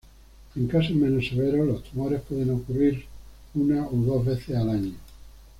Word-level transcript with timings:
En 0.55 0.65
casos 0.65 0.95
menos 0.95 1.27
severos, 1.27 1.67
los 1.67 1.83
tumores 1.83 2.21
pueden 2.27 2.49
ocurrir 2.49 3.05
una 3.53 3.85
o 3.85 3.91
dos 3.95 4.25
veces 4.25 4.55
al 4.57 4.69
año. 4.71 4.93